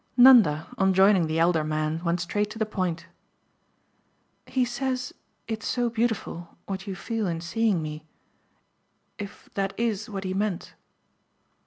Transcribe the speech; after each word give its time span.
Nanda, 0.17 0.65
on 0.79 0.95
joining 0.95 1.27
the 1.27 1.37
elder 1.37 1.63
man, 1.63 2.03
went 2.03 2.19
straight 2.21 2.49
to 2.49 2.57
the 2.57 2.65
point. 2.65 3.05
"He 4.47 4.65
says 4.65 5.13
it's 5.47 5.67
so 5.67 5.91
beautiful 5.91 6.57
what 6.65 6.87
you 6.87 6.95
feel 6.95 7.27
on 7.27 7.39
seeing 7.39 7.83
me: 7.83 8.07
if 9.19 9.47
that 9.53 9.75
IS 9.79 10.09
what 10.09 10.23
he 10.23 10.33
meant." 10.33 10.73